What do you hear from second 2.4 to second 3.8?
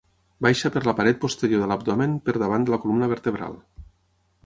davant de la columna vertebral.